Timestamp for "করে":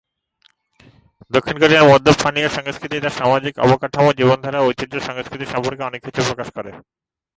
6.51-6.71